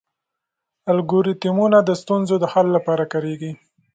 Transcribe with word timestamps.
الګوریتمونه 0.91 1.77
د 1.83 1.89
ستونزو 2.01 2.35
حل 2.53 2.67
لپاره 2.75 3.03
کارېږي. 3.13 3.51